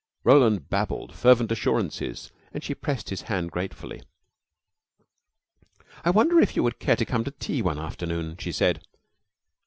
[0.23, 4.01] Roland babbled fervent assurances, and she pressed his hand gratefully.
[6.03, 8.83] "I wonder if you would care to come to tea one afternoon," she said.